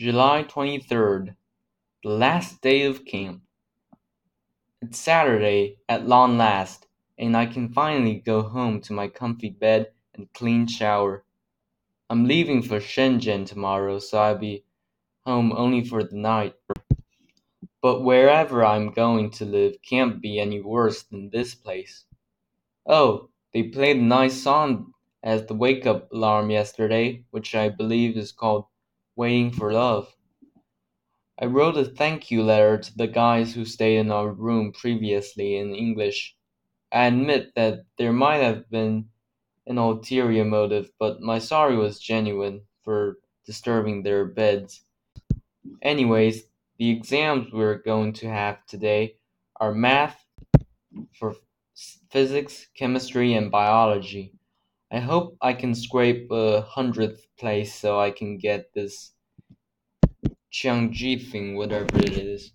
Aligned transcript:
July 0.00 0.42
23rd, 0.44 1.34
the 2.02 2.08
last 2.08 2.62
day 2.62 2.84
of 2.84 3.04
camp. 3.04 3.42
It's 4.80 4.98
Saturday, 4.98 5.76
at 5.90 6.08
long 6.08 6.38
last, 6.38 6.86
and 7.18 7.36
I 7.36 7.44
can 7.44 7.68
finally 7.68 8.14
go 8.14 8.40
home 8.40 8.80
to 8.80 8.94
my 8.94 9.08
comfy 9.08 9.50
bed 9.50 9.88
and 10.14 10.32
clean 10.32 10.66
shower. 10.66 11.26
I'm 12.08 12.24
leaving 12.24 12.62
for 12.62 12.80
Shenzhen 12.80 13.44
tomorrow, 13.44 13.98
so 13.98 14.16
I'll 14.16 14.38
be 14.38 14.64
home 15.26 15.52
only 15.52 15.84
for 15.84 16.02
the 16.02 16.16
night. 16.16 16.54
But 17.82 18.00
wherever 18.00 18.64
I'm 18.64 18.92
going 18.92 19.28
to 19.32 19.44
live 19.44 19.74
can't 19.86 20.22
be 20.22 20.40
any 20.40 20.62
worse 20.62 21.02
than 21.02 21.28
this 21.28 21.54
place. 21.54 22.06
Oh, 22.86 23.28
they 23.52 23.64
played 23.64 23.98
a 23.98 24.02
nice 24.02 24.42
song 24.42 24.94
as 25.22 25.44
the 25.44 25.52
wake 25.52 25.84
up 25.84 26.10
alarm 26.10 26.48
yesterday, 26.48 27.24
which 27.32 27.54
I 27.54 27.68
believe 27.68 28.16
is 28.16 28.32
called 28.32 28.64
Waiting 29.20 29.50
for 29.52 29.70
Love. 29.70 30.16
I 31.38 31.44
wrote 31.44 31.76
a 31.76 31.84
thank 31.84 32.30
you 32.30 32.42
letter 32.42 32.78
to 32.78 32.96
the 32.96 33.06
guys 33.06 33.52
who 33.52 33.66
stayed 33.66 33.98
in 33.98 34.10
our 34.10 34.32
room 34.32 34.72
previously 34.72 35.58
in 35.58 35.74
English. 35.74 36.34
I 36.90 37.04
admit 37.04 37.54
that 37.54 37.80
there 37.98 38.14
might 38.14 38.38
have 38.38 38.70
been 38.70 39.10
an 39.66 39.76
ulterior 39.76 40.46
motive, 40.46 40.90
but 40.98 41.20
my 41.20 41.38
sorry 41.38 41.76
was 41.76 42.00
genuine 42.00 42.62
for 42.82 43.18
disturbing 43.44 44.02
their 44.02 44.24
beds. 44.24 44.84
Anyways, 45.82 46.44
the 46.78 46.88
exams 46.88 47.52
we're 47.52 47.82
going 47.82 48.14
to 48.14 48.26
have 48.26 48.64
today 48.64 49.16
are 49.56 49.74
math 49.74 50.24
for 51.12 51.34
physics, 52.10 52.68
chemistry, 52.74 53.34
and 53.34 53.50
biology. 53.50 54.32
I 54.92 55.00
hope 55.00 55.36
I 55.40 55.52
can 55.54 55.74
scrape 55.74 56.30
a 56.30 56.60
hundredth 56.62 57.26
place 57.38 57.74
so 57.74 57.98
I 57.98 58.10
can 58.10 58.38
get 58.38 58.72
this 58.74 59.12
Qiangji 60.52 61.30
thing, 61.30 61.56
whatever 61.56 61.98
it 61.98 62.16
is. 62.16 62.52